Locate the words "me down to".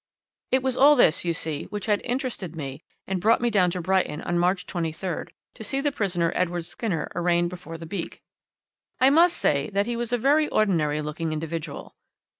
3.39-3.81